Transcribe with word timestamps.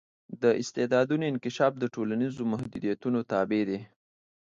د 0.41 0.43
استعدادونو 0.61 1.23
انکشاف 1.31 1.73
د 1.79 1.83
ټولنیزو 1.95 2.43
محدودیتونو 2.53 3.19
تابع 3.31 3.61
دی. 3.69 3.79